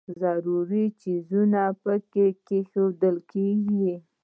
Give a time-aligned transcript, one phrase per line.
[0.21, 3.93] ضروري څیزونه پکې کښېږدي.